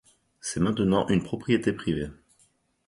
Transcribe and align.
C'est 0.39 0.59
maintenant 0.59 1.07
une 1.09 1.21
propriété 1.23 1.73
privée. 1.73 2.09